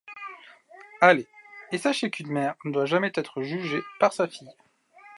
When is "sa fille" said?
4.13-4.51